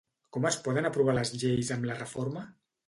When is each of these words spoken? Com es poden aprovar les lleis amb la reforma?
Com 0.37 0.47
es 0.49 0.57
poden 0.69 0.89
aprovar 0.91 1.15
les 1.19 1.35
lleis 1.45 1.71
amb 1.79 1.91
la 1.93 2.01
reforma? 2.05 2.49